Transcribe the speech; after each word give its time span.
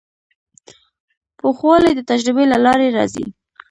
پوخوالی 1.39 1.91
د 1.95 2.01
تجربې 2.09 2.45
له 2.51 2.57
لارې 2.65 2.87
راځي. 2.97 3.25